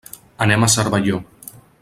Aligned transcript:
Anem 0.45 0.65
a 0.65 0.69
Cervelló. 0.77 1.21